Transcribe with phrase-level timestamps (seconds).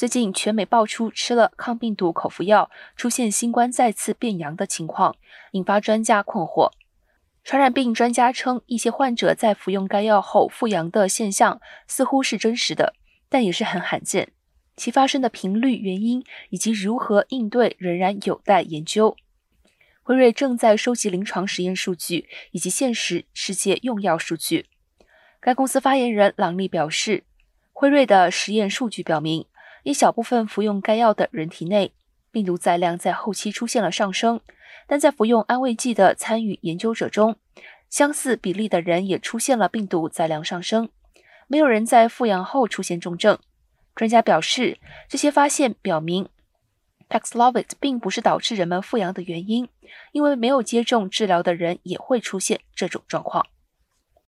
[0.00, 5.14] 最近全美爆出吃了抗病毒口服药出现新冠再次变阳的情况，
[5.50, 6.70] 引发专家困惑。
[7.44, 12.94] 传染病专家称，一些患者在服用该药后复阳的现象似乎是真实的，
[13.28, 14.32] 但也是很罕见。
[14.74, 19.14] 其发生的频率、原因以及如何应对仍然有待研究。
[20.02, 24.64] 辉瑞正在收集临床实验数据以及现实世界用药数据。
[25.40, 27.24] 该公司发言人朗利表示，
[27.74, 29.44] 辉瑞的实验数据表明。
[29.82, 31.92] 一小部分服用该药的人体内
[32.30, 34.40] 病毒载量在后期出现了上升，
[34.86, 37.36] 但在服用安慰剂的参与研究者中，
[37.88, 40.88] 相似比例的人也出现了病毒载量上升。
[41.48, 43.38] 没有人在复阳后出现重症。
[43.96, 46.28] 专家表示，这些发现表明
[47.08, 49.68] Paxlovid 并不是导致人们复阳的原因，
[50.12, 53.44] 因为没有接种治疗的人也会出现这种状况。